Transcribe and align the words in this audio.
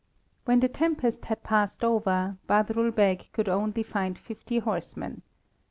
When 0.45 0.61
the 0.61 0.67
tempest 0.67 1.25
had 1.25 1.43
passed 1.43 1.83
over, 1.83 2.35
Badrul 2.49 2.89
Beg 2.89 3.29
could 3.33 3.47
only 3.47 3.83
find 3.83 4.17
fifty 4.17 4.57
horsemen. 4.57 5.21